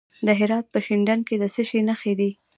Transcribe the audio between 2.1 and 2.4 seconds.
دي؟